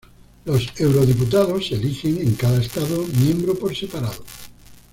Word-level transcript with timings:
Los 0.45 0.67
eurodiputados 0.79 1.67
se 1.67 1.75
eligen 1.75 2.17
en 2.17 2.33
cada 2.33 2.59
Estado 2.59 3.05
miembro 3.23 3.53
por 3.53 3.75
separado. 3.75 4.23